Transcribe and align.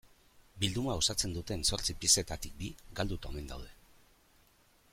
Bilduma 0.61 0.95
osatzen 1.01 1.35
duten 1.35 1.65
zortzi 1.75 1.95
piezetatik 2.05 2.57
bi 2.63 2.71
galduta 3.01 3.33
omen 3.33 3.53
daude. 3.53 3.69